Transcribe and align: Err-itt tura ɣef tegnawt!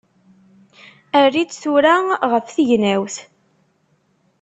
Err-itt 1.21 1.57
tura 1.61 1.95
ɣef 2.31 2.45
tegnawt! 2.55 3.15